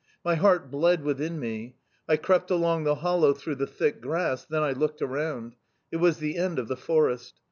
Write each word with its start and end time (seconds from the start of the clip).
My 0.25 0.33
heart 0.33 0.71
bled 0.71 1.03
within 1.03 1.39
me. 1.39 1.75
I 2.09 2.17
crept 2.17 2.49
along 2.49 2.85
the 2.85 2.95
hollow 2.95 3.33
through 3.35 3.53
the 3.53 3.67
thick 3.67 4.01
grass 4.01 4.43
then 4.43 4.63
I 4.63 4.71
looked 4.71 5.03
around: 5.03 5.53
it 5.91 5.97
was 5.97 6.17
the 6.17 6.37
end 6.39 6.57
of 6.57 6.67
the 6.67 6.75
forest. 6.75 7.35